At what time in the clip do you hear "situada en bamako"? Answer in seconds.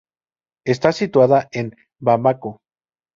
0.93-2.59